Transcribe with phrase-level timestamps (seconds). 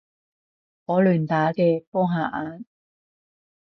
[0.85, 2.65] 我亂打嘅，幫下眼